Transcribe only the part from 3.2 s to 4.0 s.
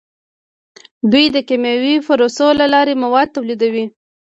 تولیدوي.